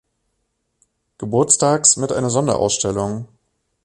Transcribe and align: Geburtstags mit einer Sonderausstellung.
Geburtstags 1.19 1.95
mit 1.97 2.11
einer 2.11 2.31
Sonderausstellung. 2.31 3.27